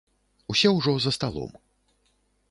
[0.53, 1.51] Усе ўжо за сталом.